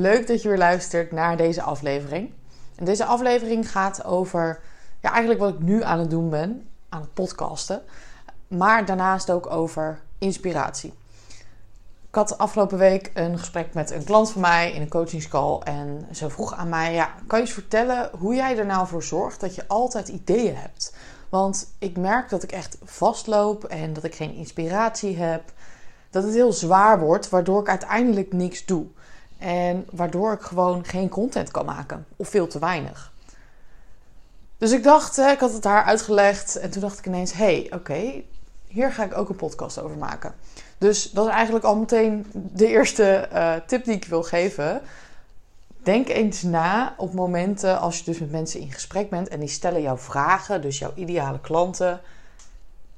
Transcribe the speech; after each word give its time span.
leuk 0.00 0.26
dat 0.26 0.42
je 0.42 0.48
weer 0.48 0.58
luistert 0.58 1.12
naar 1.12 1.36
deze 1.36 1.62
aflevering. 1.62 2.30
En 2.76 2.84
deze 2.84 3.04
aflevering 3.04 3.70
gaat 3.70 4.04
over 4.04 4.60
ja, 5.00 5.10
eigenlijk 5.10 5.40
wat 5.40 5.54
ik 5.54 5.60
nu 5.60 5.82
aan 5.82 5.98
het 5.98 6.10
doen 6.10 6.30
ben, 6.30 6.68
aan 6.88 7.00
het 7.00 7.14
podcasten. 7.14 7.82
Maar 8.48 8.86
daarnaast 8.86 9.30
ook 9.30 9.50
over 9.50 10.00
inspiratie. 10.18 10.94
Ik 12.08 12.16
had 12.16 12.38
afgelopen 12.38 12.78
week 12.78 13.10
een 13.14 13.38
gesprek 13.38 13.74
met 13.74 13.90
een 13.90 14.04
klant 14.04 14.30
van 14.30 14.40
mij 14.40 14.72
in 14.72 14.82
een 14.82 14.88
coachingscall. 14.88 15.58
En 15.58 16.06
ze 16.12 16.30
vroeg 16.30 16.54
aan 16.54 16.68
mij: 16.68 16.94
ja, 16.94 17.14
Kan 17.26 17.38
je 17.38 17.44
eens 17.44 17.54
vertellen 17.54 18.10
hoe 18.18 18.34
jij 18.34 18.58
er 18.58 18.66
nou 18.66 18.86
voor 18.86 19.02
zorgt 19.02 19.40
dat 19.40 19.54
je 19.54 19.68
altijd 19.68 20.08
ideeën 20.08 20.56
hebt? 20.56 20.94
Want 21.28 21.74
ik 21.78 21.96
merk 21.96 22.28
dat 22.28 22.42
ik 22.42 22.52
echt 22.52 22.78
vastloop 22.84 23.64
en 23.64 23.92
dat 23.92 24.04
ik 24.04 24.14
geen 24.14 24.34
inspiratie 24.34 25.16
heb. 25.16 25.52
Dat 26.10 26.22
het 26.22 26.32
heel 26.32 26.52
zwaar 26.52 27.00
wordt, 27.00 27.28
waardoor 27.28 27.60
ik 27.60 27.68
uiteindelijk 27.68 28.32
niks 28.32 28.64
doe. 28.64 28.86
En 29.40 29.86
waardoor 29.90 30.32
ik 30.32 30.40
gewoon 30.40 30.84
geen 30.84 31.08
content 31.08 31.50
kan 31.50 31.64
maken. 31.64 32.06
Of 32.16 32.28
veel 32.28 32.46
te 32.46 32.58
weinig. 32.58 33.12
Dus 34.58 34.72
ik 34.72 34.82
dacht, 34.82 35.18
ik 35.18 35.40
had 35.40 35.52
het 35.52 35.64
haar 35.64 35.84
uitgelegd. 35.84 36.56
En 36.56 36.70
toen 36.70 36.80
dacht 36.80 36.98
ik 36.98 37.06
ineens: 37.06 37.32
hey, 37.32 37.70
oké, 37.74 38.22
hier 38.66 38.92
ga 38.92 39.04
ik 39.04 39.16
ook 39.16 39.28
een 39.28 39.36
podcast 39.36 39.78
over 39.78 39.96
maken. 39.96 40.34
Dus 40.78 41.10
dat 41.10 41.26
is 41.26 41.32
eigenlijk 41.32 41.64
al 41.64 41.76
meteen 41.76 42.26
de 42.32 42.66
eerste 42.66 43.28
uh, 43.32 43.54
tip 43.66 43.84
die 43.84 43.94
ik 43.94 44.04
wil 44.04 44.22
geven. 44.22 44.80
Denk 45.82 46.08
eens 46.08 46.42
na 46.42 46.94
op 46.96 47.12
momenten 47.12 47.78
als 47.80 47.98
je 47.98 48.04
dus 48.04 48.18
met 48.18 48.30
mensen 48.30 48.60
in 48.60 48.72
gesprek 48.72 49.10
bent 49.10 49.28
en 49.28 49.40
die 49.40 49.48
stellen 49.48 49.82
jou 49.82 49.98
vragen, 49.98 50.62
dus 50.62 50.78
jouw 50.78 50.92
ideale 50.94 51.40
klanten. 51.40 52.00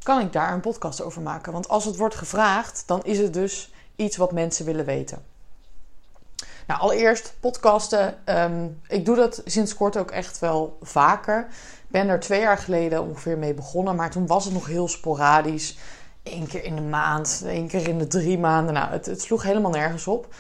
Kan 0.03 0.21
ik 0.21 0.33
daar 0.33 0.53
een 0.53 0.61
podcast 0.61 1.03
over 1.03 1.23
maken? 1.23 1.53
Want 1.53 1.69
als 1.69 1.85
het 1.85 1.97
wordt 1.97 2.15
gevraagd, 2.15 2.83
dan 2.87 3.05
is 3.05 3.19
het 3.19 3.33
dus 3.33 3.73
iets 3.97 4.17
wat 4.17 4.33
mensen 4.33 4.65
willen 4.65 4.85
weten. 4.85 5.32
Nou, 6.67 6.81
allereerst 6.81 7.35
podcasten. 7.41 8.15
Um, 8.25 8.81
ik 8.89 9.05
doe 9.05 9.17
dat 9.17 9.43
sinds 9.45 9.75
kort 9.75 9.97
ook 9.97 10.11
echt 10.11 10.39
wel 10.39 10.79
vaker. 10.83 11.47
Ben 11.89 12.09
er 12.09 12.21
twee 12.21 12.41
jaar 12.41 12.59
geleden 12.59 13.03
ongeveer 13.03 13.39
mee 13.39 13.55
begonnen, 13.55 13.97
maar 13.97 14.11
toen 14.11 14.27
was 14.27 14.45
het 14.45 14.55
nog 14.55 14.67
heel 14.67 14.89
sporadisch. 14.89 15.79
Eén 16.23 16.47
keer 16.47 16.65
in 16.65 16.75
de 16.75 16.83
maand, 16.83 17.43
één 17.47 17.69
keer 17.69 17.89
in 17.89 17.99
de 17.99 18.07
drie 18.07 18.39
maanden. 18.39 18.75
Nou, 18.75 18.91
het, 18.91 19.07
het 19.07 19.21
sloeg 19.21 19.43
helemaal 19.43 19.71
nergens 19.71 20.07
op. 20.07 20.35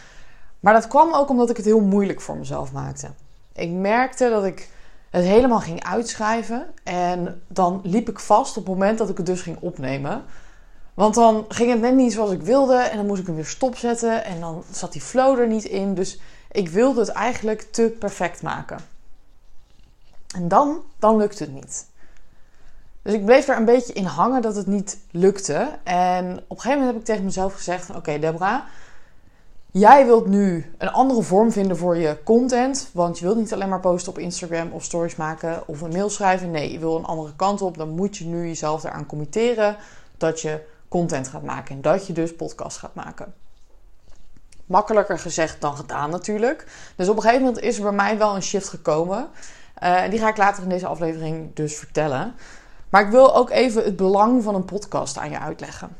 Maar 0.60 0.72
dat 0.72 0.88
kwam 0.88 1.14
ook 1.14 1.28
omdat 1.28 1.50
ik 1.50 1.56
het 1.56 1.64
heel 1.64 1.80
moeilijk 1.80 2.20
voor 2.20 2.36
mezelf 2.36 2.72
maakte. 2.72 3.08
Ik 3.52 3.70
merkte 3.70 4.28
dat 4.28 4.44
ik 4.44 4.68
het 5.10 5.24
helemaal 5.24 5.60
ging 5.60 5.84
uitschrijven. 5.84 6.66
En 6.84 7.42
dan 7.48 7.80
liep 7.82 8.08
ik 8.08 8.18
vast 8.18 8.56
op 8.56 8.66
het 8.66 8.72
moment 8.72 8.98
dat 8.98 9.08
ik 9.08 9.16
het 9.16 9.26
dus 9.26 9.42
ging 9.42 9.56
opnemen. 9.60 10.24
Want 10.94 11.14
dan 11.14 11.44
ging 11.48 11.70
het 11.70 11.80
net 11.80 11.94
niet 11.94 12.12
zoals 12.12 12.30
ik 12.30 12.42
wilde. 12.42 12.76
En 12.76 12.96
dan 12.96 13.06
moest 13.06 13.20
ik 13.20 13.26
hem 13.26 13.34
weer 13.34 13.46
stopzetten. 13.46 14.24
En 14.24 14.40
dan 14.40 14.62
zat 14.70 14.92
die 14.92 15.00
flow 15.00 15.38
er 15.38 15.46
niet 15.46 15.64
in. 15.64 15.94
Dus 15.94 16.20
ik 16.50 16.68
wilde 16.68 17.00
het 17.00 17.08
eigenlijk 17.08 17.62
te 17.70 17.96
perfect 17.98 18.42
maken. 18.42 18.78
En 20.34 20.48
dan, 20.48 20.82
dan 20.98 21.16
lukte 21.16 21.42
het 21.42 21.52
niet. 21.52 21.86
Dus 23.02 23.14
ik 23.14 23.24
bleef 23.24 23.48
er 23.48 23.56
een 23.56 23.64
beetje 23.64 23.92
in 23.92 24.04
hangen 24.04 24.42
dat 24.42 24.56
het 24.56 24.66
niet 24.66 24.98
lukte. 25.10 25.78
En 25.82 26.24
op 26.24 26.56
een 26.56 26.62
gegeven 26.62 26.78
moment 26.78 26.86
heb 26.86 26.96
ik 26.96 27.04
tegen 27.04 27.24
mezelf 27.24 27.54
gezegd: 27.54 27.88
Oké, 27.88 27.98
okay, 27.98 28.18
Deborah, 28.18 28.60
jij 29.70 30.06
wilt 30.06 30.26
nu 30.26 30.72
een 30.78 30.90
andere 30.90 31.22
vorm 31.22 31.52
vinden 31.52 31.76
voor 31.76 31.96
je 31.96 32.18
content. 32.24 32.88
Want 32.92 33.18
je 33.18 33.24
wilt 33.24 33.38
niet 33.38 33.52
alleen 33.52 33.68
maar 33.68 33.80
posten 33.80 34.12
op 34.12 34.18
Instagram 34.18 34.72
of 34.72 34.84
stories 34.84 35.16
maken 35.16 35.68
of 35.68 35.80
een 35.80 35.92
mail 35.92 36.10
schrijven. 36.10 36.50
Nee, 36.50 36.72
je 36.72 36.78
wil 36.78 36.96
een 36.96 37.04
andere 37.04 37.36
kant 37.36 37.62
op. 37.62 37.76
Dan 37.76 37.88
moet 37.88 38.16
je 38.16 38.24
nu 38.24 38.46
jezelf 38.46 38.84
eraan 38.84 39.06
committeren 39.06 39.76
dat 40.16 40.40
je 40.40 40.60
content 40.92 41.28
gaat 41.28 41.42
maken. 41.42 41.74
En 41.74 41.80
dat 41.82 42.06
je 42.06 42.12
dus 42.12 42.36
podcast 42.36 42.78
gaat 42.78 42.94
maken. 42.94 43.34
Makkelijker 44.66 45.18
gezegd 45.18 45.60
dan 45.60 45.76
gedaan 45.76 46.10
natuurlijk. 46.10 46.66
Dus 46.96 47.08
op 47.08 47.16
een 47.16 47.22
gegeven 47.22 47.44
moment 47.44 47.64
is 47.64 47.76
er 47.76 47.82
bij 47.82 47.92
mij 47.92 48.18
wel 48.18 48.34
een 48.34 48.42
shift 48.42 48.68
gekomen. 48.68 49.28
Uh, 49.82 50.08
die 50.10 50.18
ga 50.18 50.28
ik 50.28 50.36
later 50.36 50.62
in 50.62 50.68
deze 50.68 50.86
aflevering 50.86 51.54
dus 51.54 51.76
vertellen. 51.76 52.34
Maar 52.88 53.02
ik 53.02 53.10
wil 53.10 53.34
ook 53.34 53.50
even 53.50 53.84
het 53.84 53.96
belang 53.96 54.42
van 54.42 54.54
een 54.54 54.64
podcast 54.64 55.18
aan 55.18 55.30
je 55.30 55.38
uitleggen. 55.38 55.96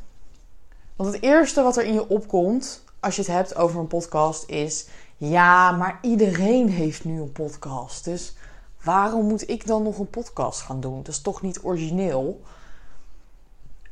Want 0.95 1.13
het 1.13 1.23
eerste 1.23 1.61
wat 1.61 1.77
er 1.77 1.83
in 1.83 1.93
je 1.93 2.09
opkomt 2.09 2.83
als 2.99 3.15
je 3.15 3.21
het 3.21 3.31
hebt 3.31 3.55
over 3.55 3.79
een 3.79 3.87
podcast 3.87 4.49
is: 4.49 4.87
ja, 5.17 5.71
maar 5.71 5.99
iedereen 6.01 6.69
heeft 6.69 7.03
nu 7.03 7.21
een 7.21 7.31
podcast. 7.31 8.05
Dus 8.05 8.35
waarom 8.83 9.27
moet 9.27 9.49
ik 9.49 9.67
dan 9.67 9.83
nog 9.83 9.97
een 9.97 10.09
podcast 10.09 10.61
gaan 10.61 10.79
doen? 10.79 10.97
Dat 10.97 11.07
is 11.07 11.21
toch 11.21 11.41
niet 11.41 11.63
origineel? 11.63 12.41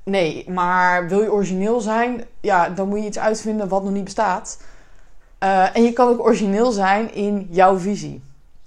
Nee, 0.03 0.50
maar 0.50 1.07
wil 1.07 1.22
je 1.22 1.31
origineel 1.31 1.79
zijn? 1.79 2.25
Ja, 2.39 2.69
dan 2.69 2.88
moet 2.88 3.00
je 3.00 3.06
iets 3.06 3.19
uitvinden 3.19 3.67
wat 3.67 3.84
nog 3.84 3.91
niet 3.91 4.03
bestaat. 4.03 4.59
Uh, 5.44 5.75
en 5.75 5.84
je 5.84 5.94
kan 5.94 6.07
ook 6.07 6.19
origineel 6.19 6.72
zijn 6.72 7.13
in 7.13 7.47
jouw 7.50 7.78
visie. 7.78 8.23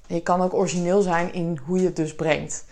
je 0.07 0.21
kan 0.21 0.43
ook 0.43 0.55
origineel 0.55 1.01
zijn 1.01 1.33
in 1.33 1.61
hoe 1.67 1.79
je 1.79 1.85
het 1.85 1.97
dus 1.97 2.15
brengt 2.15 2.65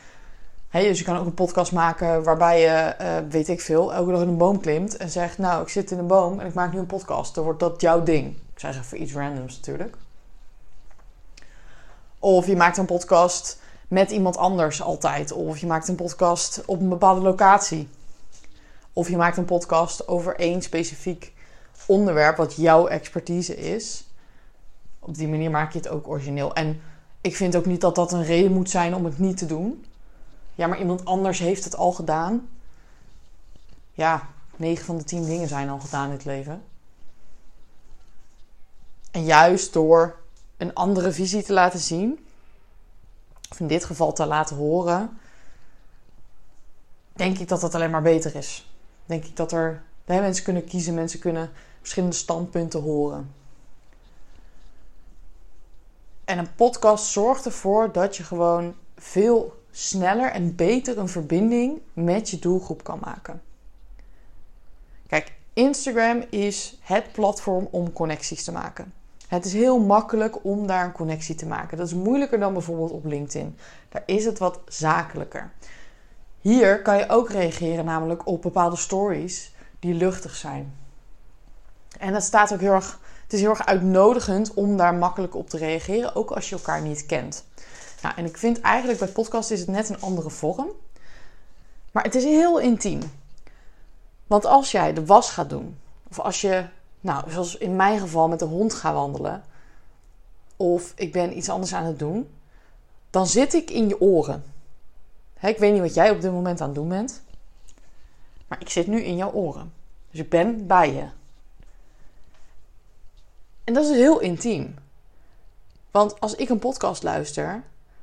dus 0.81 0.99
je 0.99 1.05
kan 1.05 1.17
ook 1.17 1.27
een 1.27 1.35
podcast 1.35 1.73
maken 1.73 2.23
waarbij 2.23 2.61
je, 2.61 2.95
uh, 3.01 3.31
weet 3.31 3.49
ik 3.49 3.61
veel, 3.61 3.95
elke 3.95 4.11
dag 4.11 4.21
in 4.21 4.29
een 4.29 4.37
boom 4.37 4.61
klimt 4.61 4.97
en 4.97 5.11
zegt: 5.11 5.39
Nou, 5.39 5.63
ik 5.63 5.69
zit 5.69 5.91
in 5.91 5.99
een 5.99 6.07
boom 6.07 6.41
en 6.41 6.47
ik 6.47 6.55
maak 6.55 6.73
nu 6.73 6.79
een 6.79 6.87
podcast. 6.87 7.35
Dan 7.35 7.45
wordt 7.45 7.61
dat 7.61 7.81
jouw 7.81 8.03
ding. 8.03 8.37
Ik 8.55 8.61
zeg 8.61 8.79
even 8.79 9.03
iets 9.03 9.13
randoms 9.13 9.57
natuurlijk. 9.57 9.97
Of 12.19 12.47
je 12.47 12.57
maakt 12.57 12.77
een 12.77 12.87
podcast 12.87 13.61
met 13.89 14.11
iemand 14.11 14.37
anders 14.37 14.83
altijd. 14.83 15.33
Of 15.33 15.59
je 15.59 15.67
maakt 15.67 15.89
een 15.89 15.95
podcast 15.95 16.63
op 16.67 16.81
een 16.81 16.89
bepaalde 16.89 17.21
locatie. 17.21 17.89
Of 18.93 19.09
je 19.09 19.17
maakt 19.17 19.37
een 19.37 19.45
podcast 19.45 20.09
over 20.09 20.37
één 20.37 20.63
specifiek 20.63 21.33
onderwerp 21.87 22.37
wat 22.37 22.57
jouw 22.57 22.87
expertise 22.87 23.57
is. 23.57 24.07
Op 24.99 25.15
die 25.15 25.29
manier 25.29 25.51
maak 25.51 25.73
je 25.73 25.79
het 25.79 25.89
ook 25.89 26.09
origineel. 26.09 26.55
En 26.55 26.81
ik 27.21 27.37
vind 27.37 27.57
ook 27.57 27.67
niet 27.67 27.81
dat 27.81 27.95
dat 27.95 28.13
een 28.13 28.25
reden 28.25 28.53
moet 28.53 28.71
zijn 28.71 28.95
om 28.95 29.05
het 29.05 29.19
niet 29.19 29.37
te 29.37 29.47
doen 29.47 29.85
ja, 30.55 30.67
maar 30.67 30.79
iemand 30.79 31.05
anders 31.05 31.39
heeft 31.39 31.65
het 31.65 31.77
al 31.77 31.93
gedaan. 31.93 32.49
Ja, 33.93 34.29
9 34.57 34.85
van 34.85 34.97
de 34.97 35.05
10 35.05 35.25
dingen 35.25 35.49
zijn 35.49 35.69
al 35.69 35.81
gedaan 35.81 36.07
in 36.07 36.13
het 36.13 36.25
leven. 36.25 36.65
En 39.11 39.25
juist 39.25 39.73
door 39.73 40.17
een 40.57 40.75
andere 40.75 41.13
visie 41.13 41.43
te 41.43 41.53
laten 41.53 41.81
zien, 41.81 42.27
of 43.51 43.61
in 43.61 43.67
dit 43.67 43.85
geval 43.85 44.13
te 44.13 44.27
laten 44.27 44.57
horen, 44.57 45.19
denk 47.13 47.39
ik 47.39 47.49
dat 47.49 47.61
dat 47.61 47.75
alleen 47.75 47.91
maar 47.91 48.03
beter 48.03 48.35
is. 48.35 48.72
Denk 49.07 49.25
ik 49.25 49.37
dat 49.37 49.53
er 49.53 49.83
hè, 50.05 50.21
mensen 50.21 50.45
kunnen 50.45 50.65
kiezen, 50.65 50.95
mensen 50.95 51.19
kunnen 51.19 51.51
verschillende 51.81 52.17
standpunten 52.17 52.81
horen. 52.81 53.35
En 56.25 56.39
een 56.39 56.55
podcast 56.55 57.05
zorgt 57.05 57.45
ervoor 57.45 57.93
dat 57.93 58.17
je 58.17 58.23
gewoon 58.23 58.75
veel 58.97 59.63
sneller 59.71 60.31
en 60.31 60.55
beter 60.55 60.99
een 60.99 61.09
verbinding 61.09 61.81
met 61.93 62.31
je 62.31 62.39
doelgroep 62.39 62.85
kan 62.85 62.99
maken. 63.05 63.43
Kijk, 65.07 65.33
Instagram 65.53 66.25
is 66.31 66.79
het 66.81 67.13
platform 67.13 67.69
om 67.71 67.93
connecties 67.93 68.45
te 68.45 68.53
maken. 68.53 68.93
Het 69.29 69.45
is 69.45 69.53
heel 69.53 69.79
makkelijk 69.79 70.45
om 70.45 70.67
daar 70.67 70.85
een 70.85 70.93
connectie 70.93 71.35
te 71.35 71.47
maken. 71.47 71.77
Dat 71.77 71.87
is 71.87 71.95
moeilijker 71.95 72.39
dan 72.39 72.53
bijvoorbeeld 72.53 72.91
op 72.91 73.05
LinkedIn. 73.05 73.57
Daar 73.89 74.03
is 74.07 74.25
het 74.25 74.39
wat 74.39 74.61
zakelijker. 74.67 75.51
Hier 76.43 76.83
kan 76.83 76.97
je 76.97 77.09
ook 77.09 77.31
reageren, 77.31 77.85
namelijk 77.85 78.27
op 78.27 78.43
bepaalde 78.43 78.77
stories 78.77 79.53
die 79.81 79.95
luchtig 79.95 80.35
zijn. 80.35 80.75
En 81.99 82.13
dat 82.13 82.23
staat 82.23 82.53
ook 82.53 82.61
heel 82.61 82.73
erg. 82.73 83.01
Het 83.23 83.33
is 83.33 83.41
heel 83.41 83.51
erg 83.51 83.67
uitnodigend 83.67 84.55
om 84.55 84.77
daar 84.77 84.95
makkelijk 84.95 85.35
op 85.35 85.49
te 85.49 85.57
reageren, 85.57 86.15
ook 86.15 86.31
als 86.31 86.49
je 86.49 86.55
elkaar 86.55 86.83
niet 86.83 87.07
kent. 87.07 87.45
Nou, 88.03 88.15
en 88.17 88.25
ik 88.25 88.37
vind 88.37 88.61
eigenlijk 88.61 88.99
bij 88.99 89.09
podcast 89.09 89.51
is 89.51 89.61
het 89.61 89.69
net 89.69 89.89
een 89.89 90.01
andere 90.01 90.31
vorm. 90.31 90.69
Maar 91.93 92.03
het 92.03 92.15
is 92.15 92.25
heel 92.25 92.59
intiem. 92.61 93.01
Want 94.27 94.45
als 94.45 94.71
jij 94.71 94.93
de 94.93 95.05
was 95.05 95.31
gaat 95.31 95.51
doen, 95.51 95.79
of 96.09 96.19
als 96.19 96.41
je, 96.41 96.65
nou, 97.01 97.31
zoals 97.31 97.57
in 97.57 97.77
mijn 97.77 97.99
geval 97.99 98.29
met 98.29 98.39
de 98.39 98.45
hond 98.45 98.75
gaat 98.75 98.95
wandelen, 98.95 99.45
of 100.57 100.93
ik 100.97 101.13
ben 101.13 101.37
iets 101.37 101.49
anders 101.49 101.75
aan 101.75 101.85
het 101.85 101.99
doen, 101.99 102.29
dan 103.11 103.27
zit 103.27 103.55
ik 103.55 103.71
in 103.71 103.89
je 103.89 104.01
oren. 104.01 104.52
Ik 105.49 105.59
weet 105.59 105.73
niet 105.73 105.81
wat 105.81 105.95
jij 105.95 106.11
op 106.11 106.21
dit 106.21 106.33
moment 106.33 106.61
aan 106.61 106.67
het 106.67 106.77
doen 106.77 106.89
bent, 106.89 107.23
maar 108.47 108.61
ik 108.61 108.69
zit 108.69 108.87
nu 108.87 109.03
in 109.03 109.17
jouw 109.17 109.33
oren. 109.33 109.73
Dus 110.11 110.21
ik 110.21 110.29
ben 110.31 110.67
bij 110.67 110.93
je. 110.93 111.07
En 113.65 113.75
dat 113.75 113.85
is 113.85 113.97
heel 113.97 114.21
intiem. 114.21 114.75
Want 115.91 116.21
als 116.21 116.35
ik 116.35 116.49
een 116.49 116.59
podcast 116.59 117.03
luister, 117.03 117.63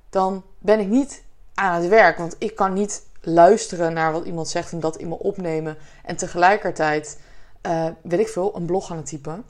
dan 0.09 0.43
ben 0.59 0.79
ik 0.79 0.87
niet 0.87 1.23
aan 1.53 1.81
het 1.81 1.89
werk. 1.89 2.17
Want 2.17 2.35
ik 2.37 2.55
kan 2.55 2.73
niet 2.73 3.07
luisteren 3.21 3.93
naar 3.93 4.11
wat 4.11 4.25
iemand 4.25 4.47
zegt 4.47 4.71
en 4.71 4.79
dat 4.79 4.97
in 4.97 5.07
me 5.07 5.19
opnemen. 5.19 5.77
En 6.03 6.15
tegelijkertijd, 6.15 7.19
uh, 7.67 7.87
weet 8.01 8.19
ik 8.19 8.27
veel, 8.27 8.55
een 8.55 8.65
blog 8.65 8.91
aan 8.91 8.97
het 8.97 9.05
typen. 9.05 9.45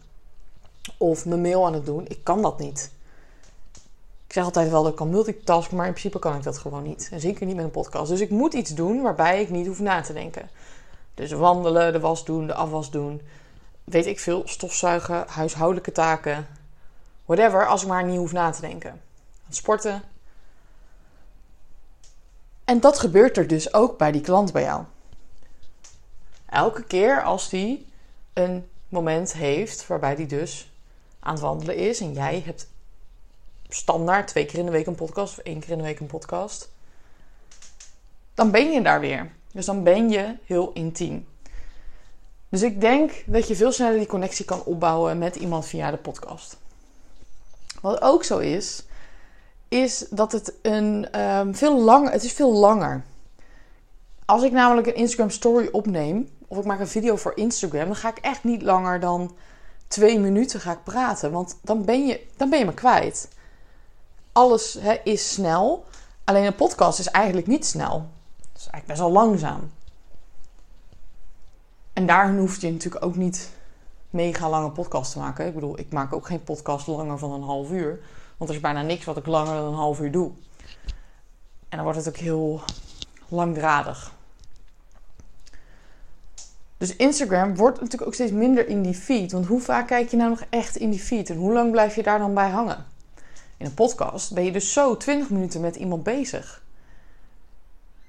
Of 0.98 1.26
mijn 1.26 1.42
mail 1.42 1.66
aan 1.66 1.74
het 1.74 1.86
doen. 1.86 2.06
Ik 2.08 2.24
kan 2.24 2.42
dat 2.42 2.60
niet. 2.60 2.92
Ik 4.30 4.36
zeg 4.36 4.44
altijd 4.44 4.70
wel 4.70 4.82
dat 4.82 4.92
ik 4.92 4.98
kan 4.98 5.10
multitasken, 5.10 5.78
maar 5.78 5.86
in 5.86 5.92
principe 5.92 6.20
kan 6.20 6.36
ik 6.36 6.44
dat 6.44 6.58
gewoon 6.58 6.84
niet. 6.84 7.10
En 7.12 7.20
zeker 7.20 7.46
niet 7.46 7.56
met 7.56 7.66
een 7.66 7.72
podcast. 7.72 8.10
Dus 8.10 8.20
ik 8.20 8.30
moet 8.30 8.54
iets 8.54 8.74
doen 8.74 9.02
waarbij 9.02 9.42
ik 9.42 9.50
niet 9.50 9.68
hoef 9.68 9.80
na 9.80 10.02
te 10.02 10.14
denken. 10.14 10.50
Dus 11.14 11.32
wandelen, 11.32 11.94
de 11.94 12.00
was 12.00 12.26
doen, 12.26 12.48
de 12.48 12.54
afwas 12.54 12.92
doen. 12.92 13.22
Weet 13.84 14.06
ik 14.06 14.20
veel, 14.20 14.42
stofzuigen, 14.46 15.26
huishoudelijke 15.28 15.92
taken. 15.92 16.48
whatever, 17.26 17.68
als 17.68 17.82
ik 17.82 17.88
maar 17.88 18.04
niet 18.04 18.18
hoef 18.18 18.32
na 18.32 18.52
te 18.52 18.62
denken. 18.62 19.02
Sporten. 19.50 20.02
En 22.66 22.80
dat 22.80 23.00
gebeurt 23.00 23.38
er 23.38 23.48
dus 23.48 23.74
ook 23.74 23.98
bij 23.98 24.12
die 24.12 24.22
klant 24.22 24.52
bij 24.52 24.64
jou. 24.64 24.84
Elke 26.46 26.84
keer 26.84 27.24
als 27.24 27.50
die 27.50 27.88
een 28.34 28.70
moment 28.90 29.34
heeft 29.34 29.88
waarbij 29.88 30.16
die 30.16 30.28
dus 30.28 30.72
aan 31.20 31.34
het 31.34 31.42
wandelen 31.42 31.76
is 31.76 32.00
en 32.00 32.14
jij 32.14 32.42
hebt 32.46 32.68
standaard 33.70 34.28
twee 34.28 34.46
keer 34.46 34.60
in 34.60 34.66
de 34.66 34.72
week 34.72 34.88
een 34.88 34.96
podcast 34.96 35.38
of 35.38 35.44
één 35.44 35.60
keer 35.60 35.70
in 35.70 35.78
de 35.78 35.84
week 35.84 36.00
een 36.00 36.08
podcast, 36.08 36.72
dan 38.34 38.52
ben 38.52 38.72
je 38.72 38.82
daar 38.82 39.00
weer. 39.00 39.32
Dus 39.52 39.66
dan 39.66 39.84
ben 39.84 40.10
je 40.10 40.36
heel 40.46 40.72
intiem. 40.74 41.28
Dus 42.50 42.62
ik 42.62 42.82
denk 42.82 43.24
dat 43.26 43.48
je 43.48 43.56
veel 43.56 43.72
sneller 43.72 43.98
die 43.98 44.08
connectie 44.08 44.46
kan 44.46 44.64
opbouwen 44.64 45.18
met 45.18 45.36
iemand 45.36 45.66
via 45.66 45.92
de 45.92 45.98
podcast. 45.98 46.58
Wat 47.82 48.02
ook 48.02 48.24
zo 48.24 48.38
is, 48.38 48.84
is 49.68 50.06
dat 50.10 50.32
het 50.32 50.54
een 50.62 51.22
um, 51.22 51.56
veel 51.56 51.80
langer, 51.80 52.12
het 52.12 52.24
is 52.24 52.34
veel 52.34 52.54
langer. 52.54 53.04
Als 54.26 54.44
ik 54.44 54.52
namelijk 54.52 54.88
een 54.88 54.96
Instagram 54.96 55.30
story 55.30 55.70
opneem, 55.72 56.30
of 56.48 56.58
ik 56.58 56.66
maak 56.66 56.80
een 56.80 56.88
video 56.88 57.16
voor 57.16 57.32
Instagram, 57.36 57.86
dan 57.86 57.96
ga 57.96 58.10
ik 58.10 58.18
echt 58.18 58.44
niet 58.44 58.62
langer 58.62 59.00
dan 59.00 59.36
twee 59.88 60.20
minuten 60.20 60.60
ga 60.60 60.72
ik 60.72 60.84
praten. 60.84 61.32
Want 61.32 61.58
dan 61.62 61.86
ben 61.86 62.08
je, 62.08 62.26
dan 62.38 62.50
ben 62.50 62.60
je 62.60 62.66
me 62.66 62.74
kwijt. 62.74 63.30
Alles 64.32 64.80
is 65.04 65.34
snel. 65.34 65.86
Alleen 66.24 66.46
een 66.46 66.56
podcast 66.56 67.00
is 67.00 67.10
eigenlijk 67.10 67.48
niet 67.48 67.66
snel. 67.66 68.10
Het 68.38 68.62
is 68.62 68.68
eigenlijk 68.68 68.86
best 68.86 69.00
wel 69.00 69.12
langzaam. 69.12 69.72
En 71.94 72.06
daar 72.06 72.38
hoef 72.38 72.62
je 72.62 72.72
natuurlijk 72.72 73.06
ook 73.06 73.16
niet 73.16 73.50
mega 74.10 74.50
lange 74.50 74.72
podcast 74.72 75.12
te 75.12 75.20
maken. 75.20 75.48
Ik 75.48 75.54
bedoel, 75.54 75.80
ik 75.80 75.92
maak 75.92 76.14
ook 76.14 76.28
geen 76.28 76.44
podcast 76.44 76.88
langer 76.88 77.18
van 77.18 77.32
een 77.32 77.42
half 77.42 77.72
uur. 77.72 78.00
Want 78.38 78.50
er 78.50 78.56
is 78.56 78.62
bijna 78.62 78.82
niks 78.82 79.06
wat 79.06 79.18
ik 79.18 79.26
langer 79.26 79.56
dan 79.56 79.66
een 79.66 79.74
half 79.74 80.00
uur 80.00 80.12
doe. 80.12 80.32
En 81.70 81.78
dan 81.78 81.84
wordt 81.84 81.98
het 81.98 82.08
ook 82.08 82.18
heel 82.18 82.62
langdradig. 83.28 84.14
Dus 86.78 86.96
Instagram 86.96 87.56
wordt 87.56 87.76
natuurlijk 87.76 88.08
ook 88.08 88.14
steeds 88.14 88.32
minder 88.32 88.68
in 88.68 88.82
die 88.82 88.94
feed. 88.94 89.32
Want 89.32 89.46
hoe 89.46 89.62
vaak 89.62 89.88
kijk 89.88 90.10
je 90.10 90.18
nou 90.18 90.30
nog 90.30 90.44
echt 90.50 90.76
in 90.76 90.90
die 90.90 91.00
feed? 91.00 91.30
En 91.30 91.38
hoe 91.38 91.54
lang 91.54 91.72
blijf 91.72 91.96
je 91.96 92.04
daar 92.04 92.20
dan 92.20 92.34
bij 92.34 92.50
hangen? 92.50 92.86
In 93.60 93.66
een 93.66 93.74
podcast 93.74 94.34
ben 94.34 94.44
je 94.44 94.52
dus 94.52 94.74
zo 94.74 94.98
20 94.98 95.30
minuten 95.30 95.62
met 95.62 95.76
iemand 95.76 96.04
bezig. 96.04 96.64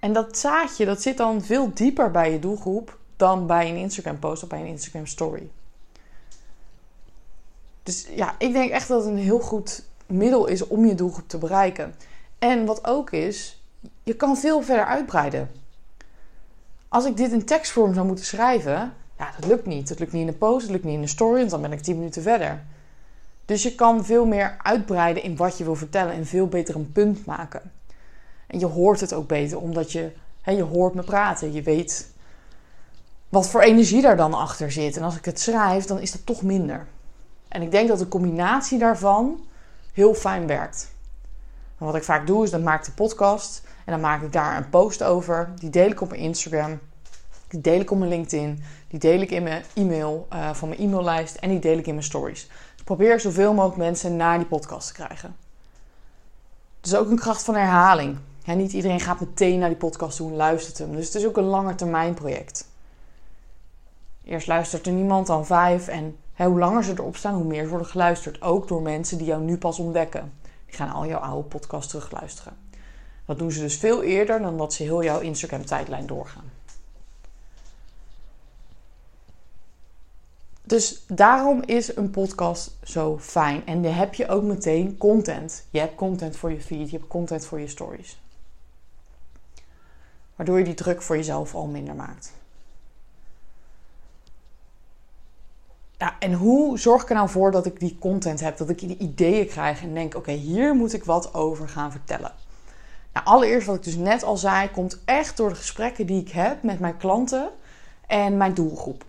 En 0.01 0.13
dat 0.13 0.39
zaadje, 0.39 0.85
dat 0.85 1.03
zit 1.03 1.17
dan 1.17 1.43
veel 1.43 1.71
dieper 1.75 2.11
bij 2.11 2.33
je 2.33 2.39
doelgroep 2.39 2.99
dan 3.17 3.47
bij 3.47 3.69
een 3.69 3.77
Instagram 3.77 4.19
post 4.19 4.43
of 4.43 4.49
bij 4.49 4.61
een 4.61 4.67
Instagram 4.67 5.07
story. 5.07 5.51
Dus 7.83 8.07
ja, 8.15 8.35
ik 8.39 8.53
denk 8.53 8.71
echt 8.71 8.89
dat 8.89 9.05
het 9.05 9.13
een 9.13 9.19
heel 9.19 9.41
goed 9.41 9.85
middel 10.07 10.47
is 10.47 10.67
om 10.67 10.87
je 10.87 10.95
doelgroep 10.95 11.29
te 11.29 11.39
bereiken. 11.39 11.95
En 12.39 12.65
wat 12.65 12.87
ook 12.87 13.11
is, 13.11 13.63
je 14.03 14.15
kan 14.15 14.37
veel 14.37 14.63
verder 14.63 14.85
uitbreiden. 14.85 15.51
Als 16.89 17.05
ik 17.05 17.17
dit 17.17 17.33
in 17.33 17.45
tekstvorm 17.45 17.95
zou 17.95 18.07
moeten 18.07 18.25
schrijven, 18.25 18.95
ja, 19.19 19.33
dat 19.39 19.49
lukt 19.49 19.67
niet. 19.67 19.89
Dat 19.89 19.99
lukt 19.99 20.13
niet 20.13 20.23
in 20.23 20.29
een 20.29 20.39
post, 20.39 20.61
dat 20.61 20.71
lukt 20.71 20.85
niet 20.85 20.95
in 20.95 21.03
een 21.03 21.09
story, 21.09 21.39
want 21.39 21.51
dan 21.51 21.61
ben 21.61 21.73
ik 21.73 21.81
10 21.81 21.97
minuten 21.97 22.23
verder. 22.23 22.65
Dus 23.51 23.63
je 23.63 23.75
kan 23.75 24.05
veel 24.05 24.27
meer 24.27 24.57
uitbreiden 24.63 25.23
in 25.23 25.37
wat 25.37 25.59
je 25.59 25.65
wil 25.65 25.75
vertellen 25.75 26.13
en 26.13 26.27
veel 26.27 26.47
beter 26.47 26.75
een 26.75 26.93
punt 26.93 27.27
maken. 27.27 27.73
En 28.47 28.59
je 28.59 28.67
hoort 28.67 29.01
het 29.01 29.13
ook 29.13 29.29
beter, 29.29 29.59
omdat 29.59 29.93
je, 29.93 30.13
hè, 30.41 30.53
je 30.53 30.63
hoort 30.63 30.95
me 30.95 31.03
praten. 31.03 31.53
Je 31.53 31.63
weet 31.63 32.11
wat 33.29 33.49
voor 33.49 33.61
energie 33.61 34.03
daar 34.03 34.17
dan 34.17 34.35
achter 34.35 34.73
zit. 34.73 34.97
En 34.97 35.03
als 35.03 35.17
ik 35.17 35.25
het 35.25 35.41
schrijf, 35.41 35.85
dan 35.85 35.99
is 35.99 36.13
dat 36.13 36.27
toch 36.27 36.43
minder. 36.43 36.87
En 37.49 37.63
ik 37.63 37.71
denk 37.71 37.89
dat 37.89 37.99
de 37.99 38.09
combinatie 38.09 38.79
daarvan 38.79 39.41
heel 39.93 40.15
fijn 40.15 40.47
werkt. 40.47 40.91
En 41.79 41.87
wat 41.87 41.95
ik 41.95 42.05
vaak 42.05 42.27
doe, 42.27 42.45
is 42.45 42.51
dan 42.51 42.63
maak 42.63 42.79
ik 42.79 42.85
de 42.85 42.93
podcast 42.93 43.63
en 43.85 43.93
dan 43.93 44.01
maak 44.01 44.23
ik 44.23 44.33
daar 44.33 44.57
een 44.57 44.71
post 44.71 45.03
over. 45.03 45.53
Die 45.59 45.71
deel 45.71 45.91
ik 45.91 46.01
op 46.01 46.09
mijn 46.09 46.21
Instagram. 46.21 46.79
Die 47.49 47.61
deel 47.61 47.81
ik 47.81 47.91
op 47.91 47.99
mijn 47.99 48.11
LinkedIn. 48.11 48.63
Die 48.89 48.99
deel 48.99 49.21
ik 49.21 49.31
in 49.31 49.43
mijn 49.43 49.63
e-mail 49.75 50.27
uh, 50.33 50.55
van 50.55 50.69
mijn 50.69 50.81
e-maillijst. 50.81 51.35
En 51.35 51.49
die 51.49 51.59
deel 51.59 51.79
ik 51.79 51.87
in 51.87 51.95
mijn 51.95 52.07
stories. 52.07 52.49
Probeer 52.85 53.21
zoveel 53.21 53.53
mogelijk 53.55 53.79
mensen 53.79 54.17
naar 54.17 54.39
die 54.39 54.47
podcast 54.47 54.87
te 54.87 54.93
krijgen. 54.93 55.37
Dus 56.81 56.95
ook 56.95 57.11
een 57.11 57.19
kracht 57.19 57.45
van 57.45 57.55
herhaling. 57.55 58.19
niet 58.45 58.73
iedereen 58.73 59.01
gaat 59.01 59.21
meteen 59.21 59.59
naar 59.59 59.69
die 59.69 59.79
podcast 59.79 60.17
toe 60.17 60.31
en 60.31 60.37
luistert 60.37 60.79
hem. 60.79 60.97
Dus 60.97 61.07
het 61.07 61.15
is 61.15 61.27
ook 61.27 61.37
een 61.37 61.45
lange 61.45 61.75
termijn 61.75 62.15
project. 62.15 62.69
Eerst 64.25 64.47
luistert 64.47 64.87
er 64.87 64.93
niemand, 64.93 65.27
dan 65.27 65.47
vijf. 65.47 65.89
En 65.89 66.17
hoe 66.37 66.59
langer 66.59 66.85
ze 66.85 66.93
erop 66.93 67.17
staan, 67.17 67.35
hoe 67.35 67.45
meer 67.45 67.63
ze 67.63 67.69
worden 67.69 67.87
geluisterd. 67.87 68.43
Ook 68.43 68.69
door 68.69 68.83
mensen 68.83 69.19
die 69.19 69.27
jou 69.27 69.43
nu 69.43 69.57
pas 69.59 69.79
ontdekken. 69.79 70.33
Die 70.67 70.75
gaan 70.75 70.91
al 70.91 71.07
jouw 71.07 71.19
oude 71.19 71.49
podcast 71.49 71.89
terugluisteren. 71.89 72.57
Dat 73.25 73.39
doen 73.39 73.53
ze 73.53 73.61
dus 73.61 73.77
veel 73.77 74.03
eerder 74.03 74.41
dan 74.41 74.57
dat 74.57 74.73
ze 74.73 74.83
heel 74.83 75.03
jouw 75.03 75.21
Instagram-tijdlijn 75.21 76.07
doorgaan. 76.07 76.45
Dus 80.71 81.05
daarom 81.07 81.63
is 81.65 81.97
een 81.97 82.11
podcast 82.11 82.77
zo 82.83 83.19
fijn. 83.19 83.67
En 83.67 83.83
dan 83.83 83.93
heb 83.93 84.15
je 84.15 84.29
ook 84.29 84.43
meteen 84.43 84.99
content. 84.99 85.65
Je 85.71 85.79
hebt 85.79 85.95
content 85.95 86.37
voor 86.37 86.53
je 86.53 86.61
feed, 86.61 86.91
je 86.91 86.97
hebt 86.97 87.09
content 87.09 87.45
voor 87.45 87.61
je 87.61 87.69
stories. 87.69 88.21
Waardoor 90.37 90.59
je 90.59 90.65
die 90.65 90.75
druk 90.75 91.03
voor 91.03 91.17
jezelf 91.17 91.55
al 91.55 91.67
minder 91.67 91.95
maakt. 91.95 92.33
Ja, 95.97 96.17
en 96.19 96.33
hoe 96.33 96.79
zorg 96.79 97.03
ik 97.03 97.09
er 97.09 97.15
nou 97.15 97.29
voor 97.29 97.51
dat 97.51 97.67
ik 97.67 97.81
die 97.81 97.97
content 97.99 98.41
heb, 98.41 98.57
dat 98.57 98.69
ik 98.69 98.79
die 98.79 98.99
ideeën 98.99 99.47
krijg 99.47 99.83
en 99.83 99.95
denk: 99.95 100.15
oké, 100.15 100.33
hier 100.33 100.75
moet 100.75 100.93
ik 100.93 101.05
wat 101.05 101.35
over 101.35 101.69
gaan 101.69 101.91
vertellen. 101.91 102.33
Nou, 103.13 103.27
allereerst 103.27 103.67
wat 103.67 103.77
ik 103.77 103.83
dus 103.83 103.97
net 103.97 104.23
al 104.23 104.37
zei, 104.37 104.71
komt 104.71 104.99
echt 105.05 105.37
door 105.37 105.49
de 105.49 105.55
gesprekken 105.55 106.07
die 106.07 106.21
ik 106.21 106.31
heb 106.31 106.63
met 106.63 106.79
mijn 106.81 106.97
klanten 106.97 107.51
en 108.07 108.37
mijn 108.37 108.55
doelgroep. 108.55 109.09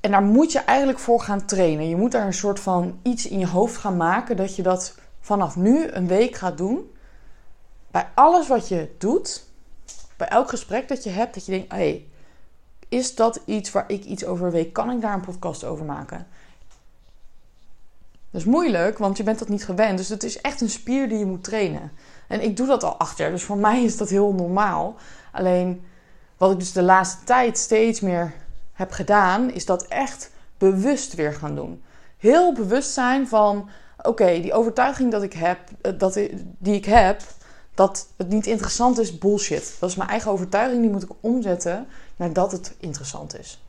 En 0.00 0.10
daar 0.10 0.22
moet 0.22 0.52
je 0.52 0.58
eigenlijk 0.58 0.98
voor 0.98 1.20
gaan 1.20 1.44
trainen. 1.44 1.88
Je 1.88 1.96
moet 1.96 2.12
daar 2.12 2.26
een 2.26 2.34
soort 2.34 2.60
van 2.60 2.98
iets 3.02 3.28
in 3.28 3.38
je 3.38 3.46
hoofd 3.46 3.76
gaan 3.76 3.96
maken 3.96 4.36
dat 4.36 4.56
je 4.56 4.62
dat 4.62 4.94
vanaf 5.20 5.56
nu 5.56 5.88
een 5.88 6.06
week 6.06 6.36
gaat 6.36 6.58
doen. 6.58 6.92
Bij 7.90 8.08
alles 8.14 8.48
wat 8.48 8.68
je 8.68 8.94
doet, 8.98 9.44
bij 10.16 10.28
elk 10.28 10.48
gesprek 10.48 10.88
dat 10.88 11.04
je 11.04 11.10
hebt, 11.10 11.34
dat 11.34 11.46
je 11.46 11.52
denkt: 11.52 11.72
hey, 11.72 12.06
is 12.88 13.14
dat 13.14 13.40
iets 13.44 13.72
waar 13.72 13.84
ik 13.86 14.04
iets 14.04 14.24
over 14.24 14.50
weet? 14.50 14.72
Kan 14.72 14.90
ik 14.90 15.00
daar 15.00 15.14
een 15.14 15.20
podcast 15.20 15.64
over 15.64 15.84
maken? 15.84 16.26
Dat 18.30 18.40
is 18.40 18.46
moeilijk, 18.46 18.98
want 18.98 19.16
je 19.16 19.22
bent 19.22 19.38
dat 19.38 19.48
niet 19.48 19.64
gewend. 19.64 19.98
Dus 19.98 20.08
het 20.08 20.22
is 20.22 20.40
echt 20.40 20.60
een 20.60 20.70
spier 20.70 21.08
die 21.08 21.18
je 21.18 21.26
moet 21.26 21.44
trainen. 21.44 21.92
En 22.26 22.42
ik 22.42 22.56
doe 22.56 22.66
dat 22.66 22.84
al 22.84 22.96
acht 22.96 23.18
jaar, 23.18 23.30
dus 23.30 23.42
voor 23.42 23.56
mij 23.56 23.84
is 23.84 23.96
dat 23.96 24.08
heel 24.08 24.32
normaal. 24.32 24.96
Alleen 25.32 25.84
wat 26.36 26.52
ik 26.52 26.58
dus 26.58 26.72
de 26.72 26.82
laatste 26.82 27.24
tijd 27.24 27.58
steeds 27.58 28.00
meer 28.00 28.34
heb 28.78 28.92
gedaan, 28.92 29.50
is 29.50 29.66
dat 29.66 29.86
echt 29.86 30.30
bewust 30.58 31.14
weer 31.14 31.32
gaan 31.32 31.54
doen. 31.54 31.82
Heel 32.16 32.52
bewust 32.52 32.90
zijn 32.90 33.28
van: 33.28 33.68
oké, 34.02 34.40
die 34.40 34.52
overtuiging 34.52 35.10
dat 35.10 35.22
ik 35.22 35.32
heb, 35.32 35.58
eh, 35.80 35.92
dat, 35.98 36.14
die 36.58 36.74
ik 36.74 36.84
heb, 36.84 37.22
dat 37.74 38.06
het 38.16 38.28
niet 38.28 38.46
interessant 38.46 38.98
is, 38.98 39.18
bullshit. 39.18 39.76
Dat 39.80 39.90
is 39.90 39.96
mijn 39.96 40.08
eigen 40.08 40.30
overtuiging, 40.30 40.80
die 40.80 40.90
moet 40.90 41.02
ik 41.02 41.10
omzetten 41.20 41.86
naar 42.16 42.32
dat 42.32 42.52
het 42.52 42.74
interessant 42.78 43.38
is. 43.38 43.62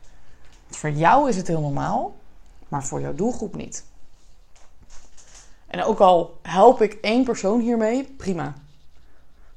voor 0.70 0.90
jou 0.90 1.28
is 1.28 1.36
het 1.36 1.46
heel 1.46 1.60
normaal, 1.60 2.14
maar 2.68 2.84
voor 2.84 3.00
jouw 3.00 3.14
doelgroep 3.14 3.56
niet. 3.56 3.84
En 5.66 5.82
ook 5.82 5.98
al 5.98 6.38
help 6.42 6.82
ik 6.82 6.92
één 6.92 7.24
persoon 7.24 7.60
hiermee, 7.60 8.14
prima. 8.16 8.54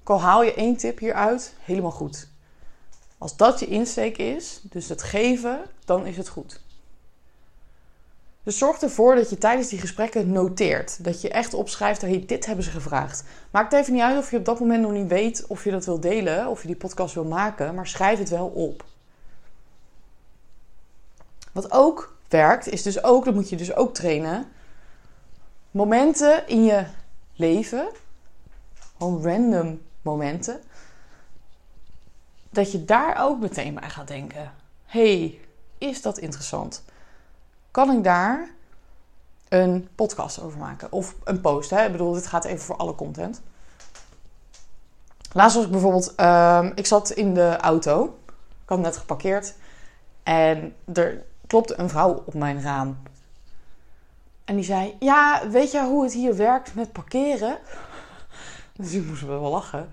Ook 0.01 0.09
al 0.09 0.21
haal 0.21 0.43
je 0.43 0.53
één 0.53 0.77
tip 0.77 0.99
hieruit, 0.99 1.53
helemaal 1.59 1.91
goed. 1.91 2.31
Als 3.23 3.35
dat 3.35 3.59
je 3.59 3.65
insteek 3.65 4.17
is, 4.17 4.59
dus 4.63 4.89
het 4.89 5.03
geven, 5.03 5.61
dan 5.85 6.05
is 6.05 6.17
het 6.17 6.27
goed. 6.27 6.61
Dus 8.43 8.57
zorg 8.57 8.81
ervoor 8.81 9.15
dat 9.15 9.29
je 9.29 9.37
tijdens 9.37 9.67
die 9.69 9.79
gesprekken 9.79 10.31
noteert. 10.31 11.03
Dat 11.03 11.21
je 11.21 11.29
echt 11.29 11.53
opschrijft, 11.53 12.01
hey, 12.01 12.23
dit 12.27 12.45
hebben 12.45 12.63
ze 12.63 12.71
gevraagd. 12.71 13.23
Maakt 13.51 13.73
even 13.73 13.93
niet 13.93 14.01
uit 14.01 14.17
of 14.17 14.31
je 14.31 14.37
op 14.37 14.45
dat 14.45 14.59
moment 14.59 14.81
nog 14.81 14.91
niet 14.91 15.07
weet 15.07 15.47
of 15.47 15.63
je 15.63 15.71
dat 15.71 15.85
wil 15.85 15.99
delen, 15.99 16.47
of 16.47 16.61
je 16.61 16.67
die 16.67 16.75
podcast 16.75 17.13
wil 17.13 17.23
maken, 17.23 17.75
maar 17.75 17.87
schrijf 17.87 18.19
het 18.19 18.29
wel 18.29 18.47
op. 18.47 18.85
Wat 21.51 21.71
ook 21.71 22.15
werkt, 22.27 22.67
is 22.67 22.81
dus 22.81 23.03
ook, 23.03 23.25
dat 23.25 23.33
moet 23.33 23.49
je 23.49 23.55
dus 23.55 23.75
ook 23.75 23.93
trainen, 23.93 24.47
momenten 25.71 26.47
in 26.47 26.63
je 26.63 26.85
leven, 27.35 27.87
gewoon 28.97 29.23
random 29.23 29.81
momenten, 30.01 30.61
dat 32.53 32.71
je 32.71 32.85
daar 32.85 33.17
ook 33.19 33.39
meteen 33.39 33.73
bij 33.73 33.89
gaat 33.89 34.07
denken: 34.07 34.51
hey, 34.85 35.39
is 35.77 36.01
dat 36.01 36.17
interessant? 36.17 36.83
Kan 37.71 37.91
ik 37.91 38.03
daar 38.03 38.49
een 39.49 39.87
podcast 39.95 40.41
over 40.41 40.59
maken? 40.59 40.91
Of 40.91 41.15
een 41.23 41.41
post, 41.41 41.69
hè? 41.69 41.85
Ik 41.85 41.91
bedoel, 41.91 42.13
dit 42.13 42.27
gaat 42.27 42.45
even 42.45 42.65
voor 42.65 42.75
alle 42.75 42.95
content. 42.95 43.41
Laatst 45.31 45.55
was 45.55 45.65
ik 45.65 45.71
bijvoorbeeld, 45.71 46.13
um, 46.19 46.71
ik 46.75 46.85
zat 46.85 47.09
in 47.09 47.33
de 47.33 47.57
auto. 47.57 48.17
Ik 48.63 48.69
had 48.69 48.79
net 48.79 48.97
geparkeerd. 48.97 49.53
En 50.23 50.75
er 50.93 51.23
klopte 51.47 51.79
een 51.79 51.89
vrouw 51.89 52.23
op 52.25 52.33
mijn 52.33 52.61
raam. 52.61 52.97
En 54.45 54.55
die 54.55 54.65
zei: 54.65 54.95
Ja, 54.99 55.49
weet 55.49 55.71
je 55.71 55.83
hoe 55.83 56.03
het 56.03 56.13
hier 56.13 56.35
werkt 56.35 56.75
met 56.75 56.91
parkeren? 56.91 57.57
Dus 58.75 58.93
ik 58.93 59.05
moest 59.05 59.21
wel 59.21 59.51
lachen. 59.51 59.89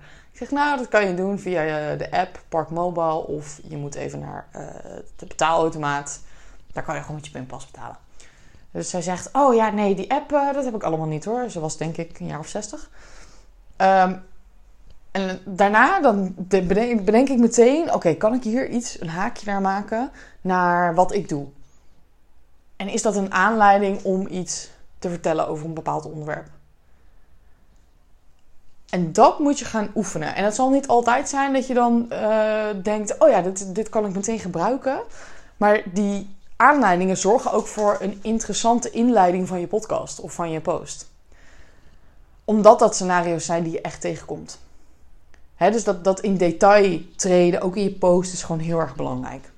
Nou, 0.49 0.77
dat 0.77 0.87
kan 0.87 1.07
je 1.07 1.13
doen 1.13 1.39
via 1.39 1.63
eh, 1.63 1.97
de 1.97 2.11
app 2.11 2.43
Park 2.49 2.69
Mobile. 2.69 3.27
Of 3.27 3.59
je 3.63 3.77
moet 3.77 3.95
even 3.95 4.19
naar 4.19 4.47
uh, 4.55 4.61
de 5.15 5.25
betaalautomaat. 5.25 6.21
Daar 6.73 6.83
kan 6.83 6.95
je 6.95 7.01
gewoon 7.01 7.15
met 7.15 7.25
je 7.25 7.31
pinpas 7.31 7.65
betalen. 7.65 7.97
Dus 8.71 8.89
zij 8.89 9.01
zegt: 9.01 9.29
Oh 9.33 9.55
ja, 9.55 9.69
nee, 9.69 9.95
die 9.95 10.11
app, 10.11 10.31
uh, 10.31 10.53
dat 10.53 10.65
heb 10.65 10.75
ik 10.75 10.83
allemaal 10.83 11.07
niet 11.07 11.25
hoor. 11.25 11.49
Ze 11.49 11.59
was 11.59 11.77
denk 11.77 11.97
ik 11.97 12.19
een 12.19 12.25
jaar 12.25 12.39
of 12.39 12.47
zestig. 12.47 12.89
Um, 13.77 14.23
en 15.11 15.39
daarna 15.45 16.01
dan 16.01 16.35
bedenk, 16.47 17.29
ik 17.29 17.37
meteen: 17.37 17.93
oké, 17.93 18.13
kan 18.13 18.33
ik 18.33 18.43
hier 18.43 18.69
iets, 18.69 19.01
een 19.01 19.09
haakje 19.09 19.45
naar 19.45 19.61
maken 19.61 20.11
naar 20.41 20.95
wat 20.95 21.13
ik 21.13 21.29
doe? 21.29 21.47
En 22.75 22.87
is 22.87 23.01
dat 23.01 23.15
een 23.15 23.31
aanleiding 23.31 24.03
om 24.03 24.27
iets 24.27 24.69
te 24.99 25.09
vertellen 25.09 25.47
over 25.47 25.65
een 25.65 25.73
bepaald 25.73 26.05
onderwerp? 26.05 26.47
En 28.91 29.13
dat 29.13 29.39
moet 29.39 29.59
je 29.59 29.65
gaan 29.65 29.91
oefenen. 29.95 30.35
En 30.35 30.43
het 30.43 30.55
zal 30.55 30.69
niet 30.69 30.87
altijd 30.87 31.29
zijn 31.29 31.53
dat 31.53 31.67
je 31.67 31.73
dan 31.73 32.05
uh, 32.11 32.65
denkt: 32.83 33.17
oh 33.17 33.29
ja, 33.29 33.41
dit, 33.41 33.75
dit 33.75 33.89
kan 33.89 34.05
ik 34.05 34.13
meteen 34.13 34.39
gebruiken. 34.39 35.01
Maar 35.57 35.81
die 35.93 36.35
aanleidingen 36.55 37.17
zorgen 37.17 37.51
ook 37.51 37.67
voor 37.67 37.97
een 37.99 38.19
interessante 38.21 38.89
inleiding 38.89 39.47
van 39.47 39.59
je 39.59 39.67
podcast 39.67 40.19
of 40.19 40.33
van 40.33 40.51
je 40.51 40.61
post. 40.61 41.09
Omdat 42.45 42.79
dat 42.79 42.95
scenario's 42.95 43.45
zijn 43.45 43.63
die 43.63 43.71
je 43.71 43.81
echt 43.81 44.01
tegenkomt. 44.01 44.59
dus 45.57 45.83
dat, 45.83 46.03
dat 46.03 46.19
in 46.19 46.37
detail 46.37 46.99
treden, 47.15 47.61
ook 47.61 47.75
in 47.75 47.83
je 47.83 47.91
post, 47.93 48.33
is 48.33 48.43
gewoon 48.43 48.61
heel 48.61 48.79
erg 48.79 48.95
belangrijk. 48.95 49.51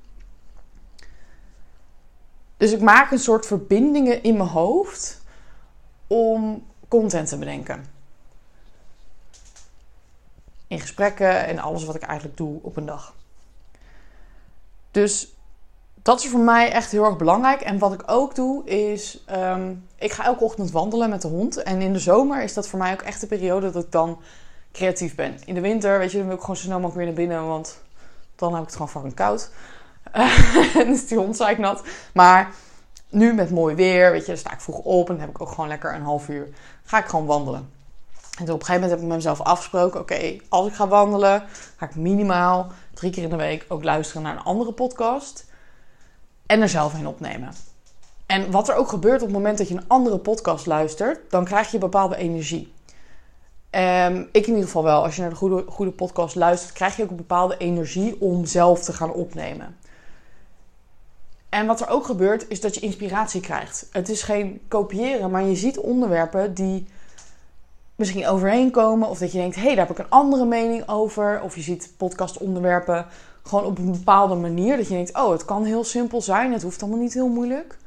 Dus 2.58 2.72
ik 2.72 2.82
maak 2.82 3.12
een 3.12 3.20
soort 3.20 3.46
verbindingen 3.46 4.24
in 4.24 4.38
mijn 4.38 4.50
hoofd 4.50 5.22
om 6.08 6.64
content 6.88 7.28
te 7.28 7.38
bedenken. 7.38 7.93
In 10.74 10.80
gesprekken 10.80 11.46
en 11.46 11.60
alles 11.60 11.86
wat 11.86 11.96
ik 11.96 12.02
eigenlijk 12.02 12.38
doe 12.38 12.60
op 12.62 12.78
een 12.78 12.86
dag. 12.86 13.14
Dus 14.92 15.36
dat 16.02 16.20
is 16.20 16.30
voor 16.30 16.40
mij 16.40 16.72
echt 16.72 16.92
heel 16.92 17.04
erg 17.04 17.18
belangrijk. 17.18 17.62
En 17.62 17.78
wat 17.78 17.94
ik 17.94 18.04
ook 18.06 18.36
doe 18.36 18.66
is, 18.66 19.24
um, 19.32 19.88
ik 19.96 20.12
ga 20.12 20.24
elke 20.24 20.44
ochtend 20.44 20.72
wandelen 20.72 21.10
met 21.10 21.22
de 21.22 21.28
hond. 21.28 21.64
En 21.64 21.82
in 21.82 21.94
de 21.94 22.00
zomer 22.00 22.44
is 22.44 22.54
dat 22.54 22.68
voor 22.68 22.80
mij 22.80 22.94
ook 22.94 23.02
echt 23.02 23.22
de 23.22 23.28
periode 23.28 23.72
dat 23.72 23.84
ik 23.84 23.92
dan 23.92 24.22
creatief 24.72 25.16
ben. 25.16 25.38
In 25.46 25.54
de 25.54 25.62
winter, 25.62 26.00
weet 26.00 26.12
je, 26.12 26.18
dan 26.18 26.26
wil 26.26 26.36
ik 26.36 26.42
gewoon 26.42 26.56
zo 26.56 26.64
snel 26.64 26.80
mogelijk 26.80 26.98
weer 26.98 27.06
naar 27.06 27.28
binnen, 27.28 27.48
want 27.48 27.82
dan 28.36 28.52
heb 28.52 28.62
ik 28.62 28.66
het 28.66 28.76
gewoon 28.76 28.90
fucking 28.90 29.14
koud. 29.14 29.50
en 30.82 30.88
is 30.88 31.08
die 31.08 31.18
hond 31.18 31.58
nat. 31.58 31.84
Maar 32.14 32.54
nu 33.10 33.34
met 33.34 33.52
mooi 33.52 33.76
weer, 33.76 34.12
weet 34.12 34.22
je, 34.22 34.28
dan 34.28 34.38
sta 34.38 34.54
ik 34.54 34.62
vroeg 34.62 34.78
op 34.78 35.10
en 35.10 35.14
dan 35.14 35.26
heb 35.26 35.36
ik 35.36 35.42
ook 35.42 35.50
gewoon 35.50 35.68
lekker 35.68 35.94
een 35.94 36.02
half 36.02 36.30
uur. 36.30 36.48
Ga 36.84 36.98
ik 36.98 37.06
gewoon 37.06 37.26
wandelen. 37.26 37.70
En 38.38 38.44
op 38.44 38.60
een 38.60 38.66
gegeven 38.66 38.74
moment 38.74 38.92
heb 38.92 39.00
ik 39.00 39.08
met 39.08 39.16
mezelf 39.16 39.42
afgesproken: 39.42 40.00
oké, 40.00 40.38
als 40.50 40.68
ik 40.68 40.74
ga 40.74 40.88
wandelen, 40.88 41.44
ga 41.78 41.86
ik 41.86 41.96
minimaal 41.96 42.72
drie 42.94 43.12
keer 43.12 43.24
in 43.24 43.30
de 43.30 43.36
week 43.36 43.66
ook 43.68 43.84
luisteren 43.84 44.22
naar 44.22 44.36
een 44.36 44.44
andere 44.44 44.72
podcast. 44.74 45.46
En 46.46 46.62
er 46.62 46.70
zelf 46.70 46.94
een 46.94 47.08
opnemen. 47.08 47.54
En 48.26 48.52
wat 48.52 48.70
er 48.70 48.76
ook 48.76 48.90
gebeurt 48.90 49.22
op 49.22 49.28
het 49.28 49.36
moment 49.36 49.58
dat 49.58 49.68
je 49.68 49.76
een 49.76 49.88
andere 49.88 50.18
podcast 50.18 50.66
luistert, 50.66 51.20
dan 51.30 51.46
krijg 51.46 51.72
je 51.72 51.78
bepaalde 51.78 52.16
energie. 52.16 52.74
Um, 53.72 54.30
ik 54.32 54.48
in 54.48 54.54
ieder 54.54 54.64
geval 54.64 54.84
wel. 54.84 55.04
Als 55.04 55.16
je 55.16 55.22
naar 55.22 55.30
de 55.30 55.36
goede, 55.36 55.64
goede 55.68 55.92
podcast 55.92 56.36
luistert, 56.36 56.74
krijg 56.74 56.96
je 56.96 57.04
ook 57.04 57.10
een 57.10 57.16
bepaalde 57.16 57.58
energie 57.58 58.22
om 58.22 58.46
zelf 58.46 58.84
te 58.84 58.94
gaan 58.94 59.14
opnemen. 59.14 59.78
En 61.50 61.66
wat 61.66 61.82
er 61.82 61.88
ook 61.88 62.06
gebeurt, 62.06 62.50
is 62.50 62.62
dat 62.62 62.76
je 62.76 62.82
inspiratie 62.82 63.42
krijgt. 63.42 63.88
Het 63.92 64.10
is 64.10 64.22
geen 64.22 64.62
kopiëren, 64.68 65.32
maar 65.32 65.44
je 65.44 65.56
ziet 65.56 65.78
onderwerpen 65.78 66.54
die 66.54 66.88
misschien 67.96 68.28
overeenkomen. 68.28 69.10
Of 69.10 69.18
dat 69.18 69.32
je 69.32 69.38
denkt, 69.38 69.56
hé, 69.56 69.62
hey, 69.62 69.76
daar 69.76 69.88
heb 69.88 69.98
ik 69.98 70.04
een 70.04 70.12
andere 70.12 70.46
mening 70.46 70.90
over. 70.90 71.42
Of 71.42 71.56
je 71.56 71.62
ziet 71.62 71.94
podcastonderwerpen 71.98 73.06
gewoon 73.44 73.66
op 73.66 73.78
een 73.78 73.92
bepaalde 73.92 74.36
manier. 74.36 74.78
Dat 74.78 74.88
je 74.88 74.94
denkt, 74.94 75.18
oh, 75.18 75.32
het 75.32 75.46
kan 75.46 75.64
heel 75.66 75.84
simpel 75.84 76.22
zijn. 76.22 76.54
Het 76.54 76.64
hoeft 76.64 76.82
allemaal 76.82 77.00
niet 77.00 77.14
heel 77.14 77.30
moeilijk. 77.30 77.78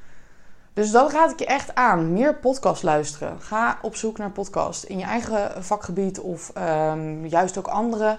Dus 0.72 0.90
dat 0.90 1.12
raad 1.12 1.30
ik 1.30 1.38
je 1.38 1.46
echt 1.46 1.74
aan. 1.74 2.12
Meer 2.12 2.34
podcast 2.34 2.82
luisteren. 2.82 3.40
Ga 3.40 3.78
op 3.82 3.96
zoek 3.96 4.18
naar 4.18 4.30
podcast. 4.30 4.84
In 4.84 4.98
je 4.98 5.04
eigen 5.04 5.64
vakgebied 5.64 6.20
of 6.20 6.52
um, 6.56 7.26
juist 7.26 7.58
ook 7.58 7.68
andere 7.68 8.18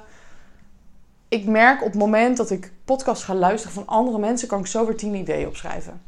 ik 1.29 1.45
merk 1.45 1.81
op 1.81 1.87
het 1.91 1.99
moment 1.99 2.37
dat 2.37 2.49
ik 2.49 2.71
podcast 2.85 3.23
ga 3.23 3.35
luisteren 3.35 3.73
van 3.73 3.87
andere 3.87 4.19
mensen, 4.19 4.47
kan 4.47 4.59
ik 4.59 4.67
zo 4.67 4.85
weer 4.85 4.97
tien 4.97 5.15
ideeën 5.15 5.47
opschrijven. 5.47 6.01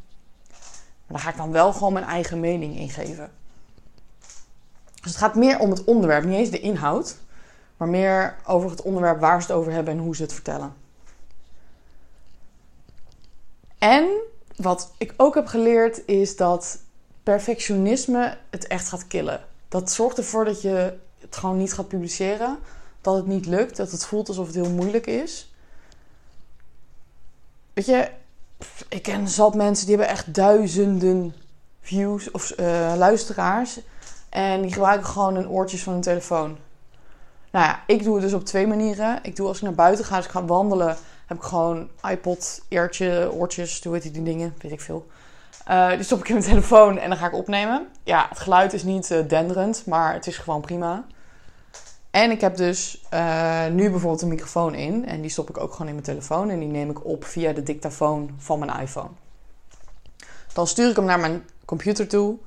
Maar 0.49 1.17
daar 1.17 1.19
ga 1.19 1.29
ik 1.29 1.37
dan 1.37 1.51
wel 1.51 1.73
gewoon 1.73 1.93
mijn 1.93 2.05
eigen 2.05 2.39
mening 2.39 2.77
in 2.77 2.89
geven. 2.89 3.31
Dus 5.01 5.11
het 5.11 5.21
gaat 5.21 5.35
meer 5.35 5.59
om 5.59 5.69
het 5.69 5.83
onderwerp, 5.83 6.23
niet 6.23 6.37
eens 6.37 6.49
de 6.49 6.59
inhoud, 6.59 7.17
maar 7.77 7.87
meer 7.87 8.35
over 8.45 8.69
het 8.69 8.81
onderwerp 8.81 9.19
waar 9.19 9.41
ze 9.41 9.47
het 9.47 9.57
over 9.57 9.71
hebben 9.71 9.93
en 9.93 9.99
hoe 9.99 10.15
ze 10.15 10.21
het 10.21 10.33
vertellen. 10.33 10.73
En 13.77 14.09
wat 14.55 14.91
ik 14.97 15.13
ook 15.17 15.35
heb 15.35 15.47
geleerd 15.47 16.05
is 16.05 16.35
dat 16.35 16.79
perfectionisme 17.23 18.37
het 18.49 18.67
echt 18.67 18.87
gaat 18.87 19.07
killen. 19.07 19.43
Dat 19.67 19.91
zorgt 19.91 20.17
ervoor 20.17 20.45
dat 20.45 20.61
je 20.61 20.97
het 21.19 21.35
gewoon 21.35 21.57
niet 21.57 21.73
gaat 21.73 21.87
publiceren 21.87 22.57
dat 23.01 23.15
het 23.15 23.25
niet 23.25 23.45
lukt, 23.45 23.77
dat 23.77 23.91
het 23.91 24.05
voelt 24.05 24.27
alsof 24.27 24.45
het 24.45 24.55
heel 24.55 24.69
moeilijk 24.69 25.07
is. 25.07 25.53
Weet 27.73 27.85
je, 27.85 28.09
ik 28.89 29.01
ken 29.01 29.27
zat 29.27 29.55
mensen 29.55 29.85
die 29.85 29.95
hebben 29.95 30.15
echt 30.15 30.33
duizenden 30.33 31.33
views 31.81 32.31
of 32.31 32.59
uh, 32.59 32.93
luisteraars. 32.97 33.79
En 34.29 34.61
die 34.61 34.73
gebruiken 34.73 35.07
gewoon 35.07 35.35
hun 35.35 35.49
oortjes 35.49 35.83
van 35.83 35.93
hun 35.93 36.01
telefoon. 36.01 36.57
Nou 37.51 37.65
ja, 37.65 37.83
ik 37.87 38.03
doe 38.03 38.13
het 38.13 38.23
dus 38.23 38.33
op 38.33 38.45
twee 38.45 38.67
manieren. 38.67 39.19
Ik 39.21 39.35
doe 39.35 39.47
als 39.47 39.57
ik 39.57 39.63
naar 39.63 39.73
buiten 39.73 40.05
ga, 40.05 40.15
als 40.15 40.25
ik 40.25 40.31
ga 40.31 40.45
wandelen, 40.45 40.97
heb 41.25 41.37
ik 41.37 41.43
gewoon 41.43 41.89
iPod, 42.09 42.61
eartje, 42.69 43.31
oortjes, 43.33 43.83
hoe 43.83 43.93
heet 43.93 44.13
die 44.13 44.23
dingen, 44.23 44.55
weet 44.61 44.71
ik 44.71 44.81
veel. 44.81 45.07
Uh, 45.69 45.89
die 45.89 46.03
stop 46.03 46.19
ik 46.19 46.27
in 46.27 46.33
mijn 46.33 46.45
telefoon 46.45 46.97
en 46.97 47.09
dan 47.09 47.17
ga 47.17 47.27
ik 47.27 47.33
opnemen. 47.33 47.87
Ja, 48.03 48.25
het 48.29 48.39
geluid 48.39 48.73
is 48.73 48.83
niet 48.83 49.09
uh, 49.09 49.27
denderend, 49.27 49.85
maar 49.85 50.13
het 50.13 50.27
is 50.27 50.37
gewoon 50.37 50.61
prima. 50.61 51.05
En 52.11 52.31
ik 52.31 52.41
heb 52.41 52.55
dus 52.55 53.05
uh, 53.13 53.67
nu 53.67 53.89
bijvoorbeeld 53.89 54.21
een 54.21 54.27
microfoon 54.27 54.75
in. 54.75 55.07
En 55.07 55.21
die 55.21 55.29
stop 55.29 55.49
ik 55.49 55.57
ook 55.57 55.71
gewoon 55.71 55.87
in 55.87 55.93
mijn 55.93 56.05
telefoon. 56.05 56.49
En 56.49 56.59
die 56.59 56.67
neem 56.67 56.89
ik 56.89 57.05
op 57.05 57.25
via 57.25 57.53
de 57.53 57.63
dictafoon 57.63 58.29
van 58.37 58.59
mijn 58.59 58.79
iPhone. 58.79 59.09
Dan 60.53 60.67
stuur 60.67 60.89
ik 60.89 60.95
hem 60.95 61.05
naar 61.05 61.19
mijn 61.19 61.43
computer 61.65 62.07
toe. 62.07 62.37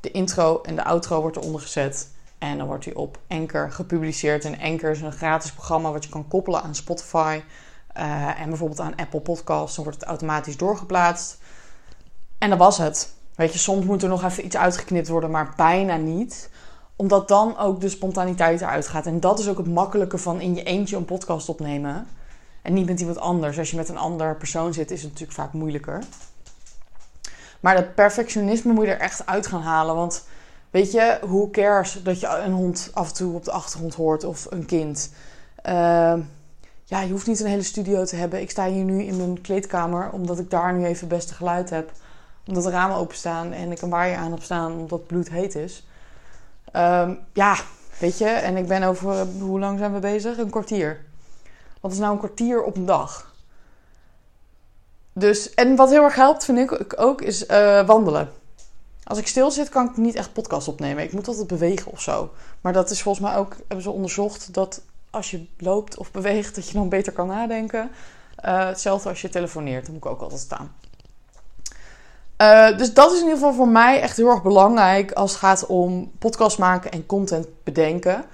De 0.00 0.10
intro 0.10 0.60
en 0.62 0.74
de 0.74 0.84
outro 0.84 1.20
wordt 1.20 1.36
eronder 1.36 1.60
gezet. 1.60 2.08
En 2.38 2.58
dan 2.58 2.66
wordt 2.66 2.84
hij 2.84 2.94
op 2.94 3.18
Anchor 3.28 3.72
gepubliceerd. 3.72 4.44
En 4.44 4.60
Anchor 4.60 4.90
is 4.90 5.00
een 5.00 5.12
gratis 5.12 5.52
programma 5.52 5.92
wat 5.92 6.04
je 6.04 6.10
kan 6.10 6.28
koppelen 6.28 6.62
aan 6.62 6.74
Spotify. 6.74 7.40
Uh, 7.96 8.40
en 8.40 8.48
bijvoorbeeld 8.48 8.80
aan 8.80 8.96
Apple 8.96 9.20
Podcasts. 9.20 9.74
Dan 9.74 9.84
wordt 9.84 10.00
het 10.00 10.08
automatisch 10.08 10.56
doorgeplaatst. 10.56 11.38
En 12.38 12.50
dat 12.50 12.58
was 12.58 12.78
het. 12.78 13.12
Weet 13.34 13.52
je, 13.52 13.58
soms 13.58 13.84
moet 13.84 14.02
er 14.02 14.08
nog 14.08 14.24
even 14.24 14.44
iets 14.44 14.56
uitgeknipt 14.56 15.08
worden, 15.08 15.30
maar 15.30 15.52
bijna 15.56 15.96
niet 15.96 16.50
omdat 17.00 17.28
dan 17.28 17.58
ook 17.58 17.80
de 17.80 17.88
spontaniteit 17.88 18.60
eruit 18.60 18.86
gaat. 18.86 19.06
En 19.06 19.20
dat 19.20 19.38
is 19.38 19.48
ook 19.48 19.56
het 19.56 19.66
makkelijke 19.66 20.18
van 20.18 20.40
in 20.40 20.54
je 20.54 20.62
eentje 20.62 20.96
een 20.96 21.04
podcast 21.04 21.48
opnemen. 21.48 22.06
En 22.62 22.72
niet 22.72 22.86
met 22.86 23.00
iemand 23.00 23.18
anders. 23.18 23.58
Als 23.58 23.70
je 23.70 23.76
met 23.76 23.88
een 23.88 23.98
ander 23.98 24.36
persoon 24.36 24.72
zit, 24.72 24.90
is 24.90 25.02
het 25.02 25.10
natuurlijk 25.10 25.38
vaak 25.38 25.52
moeilijker. 25.52 26.02
Maar 27.60 27.74
dat 27.74 27.94
perfectionisme 27.94 28.72
moet 28.72 28.84
je 28.84 28.90
er 28.90 29.00
echt 29.00 29.26
uit 29.26 29.46
gaan 29.46 29.62
halen. 29.62 29.94
Want 29.94 30.24
weet 30.70 30.92
je, 30.92 31.18
hoe 31.22 31.50
cares 31.50 32.00
dat 32.02 32.20
je 32.20 32.26
een 32.26 32.52
hond 32.52 32.90
af 32.92 33.08
en 33.08 33.14
toe 33.14 33.34
op 33.34 33.44
de 33.44 33.50
achtergrond 33.50 33.94
hoort 33.94 34.24
of 34.24 34.46
een 34.50 34.66
kind. 34.66 35.12
Uh, 35.66 36.14
ja, 36.84 37.00
je 37.00 37.10
hoeft 37.10 37.26
niet 37.26 37.40
een 37.40 37.46
hele 37.46 37.62
studio 37.62 38.04
te 38.04 38.16
hebben. 38.16 38.40
Ik 38.40 38.50
sta 38.50 38.66
hier 38.66 38.84
nu 38.84 39.02
in 39.02 39.16
mijn 39.16 39.40
kleedkamer 39.40 40.10
omdat 40.10 40.38
ik 40.38 40.50
daar 40.50 40.74
nu 40.74 40.84
even 40.84 41.08
het 41.08 41.16
beste 41.16 41.34
geluid 41.34 41.70
heb. 41.70 41.92
Omdat 42.46 42.64
de 42.64 42.70
ramen 42.70 42.96
openstaan 42.96 43.52
en 43.52 43.72
ik 43.72 43.82
een 43.82 43.90
waaier 43.90 44.16
aan 44.16 44.30
heb 44.30 44.42
staan 44.42 44.72
omdat 44.72 44.98
het 44.98 45.06
bloed 45.06 45.30
heet 45.30 45.54
is. 45.54 45.86
Um, 46.76 47.18
ja, 47.32 47.56
weet 47.98 48.18
je, 48.18 48.28
en 48.28 48.56
ik 48.56 48.66
ben 48.66 48.82
over, 48.82 49.26
hoe 49.26 49.58
lang 49.58 49.78
zijn 49.78 49.92
we 49.92 49.98
bezig? 49.98 50.38
Een 50.38 50.50
kwartier. 50.50 51.00
Wat 51.80 51.92
is 51.92 51.98
nou 51.98 52.12
een 52.12 52.18
kwartier 52.18 52.62
op 52.62 52.76
een 52.76 52.86
dag? 52.86 53.29
Dus, 55.12 55.54
en 55.54 55.76
wat 55.76 55.90
heel 55.90 56.02
erg 56.02 56.14
helpt, 56.14 56.44
vind 56.44 56.58
ik 56.58 57.00
ook, 57.00 57.22
is 57.22 57.46
uh, 57.46 57.86
wandelen. 57.86 58.32
Als 59.04 59.18
ik 59.18 59.26
stil 59.26 59.50
zit, 59.50 59.68
kan 59.68 59.88
ik 59.88 59.96
niet 59.96 60.14
echt 60.14 60.32
podcast 60.32 60.68
opnemen. 60.68 61.04
Ik 61.04 61.12
moet 61.12 61.28
altijd 61.28 61.46
bewegen 61.46 61.92
of 61.92 62.00
zo. 62.00 62.30
Maar 62.60 62.72
dat 62.72 62.90
is 62.90 63.02
volgens 63.02 63.24
mij 63.24 63.36
ook, 63.36 63.56
hebben 63.58 63.82
ze 63.82 63.90
onderzocht, 63.90 64.54
dat 64.54 64.82
als 65.10 65.30
je 65.30 65.46
loopt 65.58 65.96
of 65.96 66.10
beweegt, 66.10 66.54
dat 66.54 66.68
je 66.68 66.74
dan 66.74 66.88
beter 66.88 67.12
kan 67.12 67.26
nadenken. 67.26 67.90
Uh, 68.44 68.66
hetzelfde 68.66 69.08
als 69.08 69.20
je 69.20 69.28
telefoneert, 69.28 69.84
dan 69.84 69.94
moet 69.94 70.04
ik 70.04 70.10
ook 70.10 70.20
altijd 70.20 70.40
staan. 70.40 70.74
Uh, 72.42 72.78
dus 72.78 72.94
dat 72.94 73.12
is 73.12 73.18
in 73.18 73.24
ieder 73.24 73.38
geval 73.38 73.54
voor 73.54 73.68
mij 73.68 74.00
echt 74.00 74.16
heel 74.16 74.28
erg 74.28 74.42
belangrijk 74.42 75.12
als 75.12 75.30
het 75.30 75.40
gaat 75.40 75.66
om 75.66 76.12
podcast 76.18 76.58
maken 76.58 76.90
en 76.90 77.06
content 77.06 77.46
bedenken. 77.64 78.24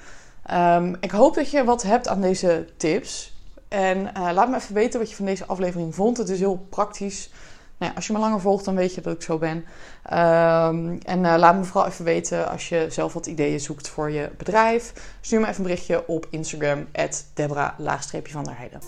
Um, 0.52 0.97
ik 1.00 1.11
hoop 1.11 1.35
dat 1.35 1.50
je 1.50 1.64
wat 1.64 1.83
hebt 1.83 2.09
aan 2.09 2.21
deze 2.21 2.68
tips. 2.76 3.36
En 3.69 3.99
uh, 3.99 4.31
laat 4.33 4.49
me 4.49 4.57
even 4.57 4.75
weten 4.75 5.01
wat 5.01 5.11
je 5.11 5.17
van 5.17 5.25
deze 5.25 5.47
aflevering 5.47 5.95
vond. 5.95 6.17
Het 6.17 6.29
is 6.29 6.39
heel 6.39 6.67
praktisch. 6.71 7.31
Nou 7.79 7.91
ja, 7.91 7.97
als 7.97 8.07
je 8.07 8.13
me 8.13 8.19
langer 8.19 8.41
volgt, 8.41 8.65
dan 8.65 8.75
weet 8.75 8.95
je 8.95 9.01
dat 9.01 9.15
ik 9.15 9.23
zo 9.23 9.39
ben. 9.39 9.65
Ehm, 10.03 10.97
en 11.03 11.25
uh, 11.25 11.35
laat 11.37 11.57
me 11.57 11.65
vooral 11.65 11.87
even 11.87 12.05
weten 12.05 12.49
als 12.49 12.69
je 12.69 12.87
zelf 12.91 13.13
wat 13.13 13.27
ideeën 13.27 13.61
zoekt 13.61 13.89
voor 13.89 14.11
je 14.11 14.31
bedrijf. 14.37 14.93
Stuur 15.21 15.41
me 15.41 15.47
even 15.47 15.59
een 15.59 15.63
berichtje 15.63 16.07
op 16.07 16.27
Instagram, 16.31 16.87
Debra-van 17.35 18.45
der 18.45 18.57
Heijden. 18.57 18.81